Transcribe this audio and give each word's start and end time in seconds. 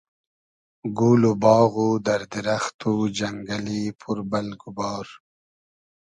گول 0.99 1.21
و 1.31 1.33
باغ 1.43 1.71
و 1.85 1.87
دئر 2.05 2.21
دیرئخت 2.31 2.77
و 2.91 2.93
جئنگئلی 3.17 3.83
پور 3.99 4.17
بئلگ 4.29 4.61
و 4.67 4.71
بار 4.77 5.07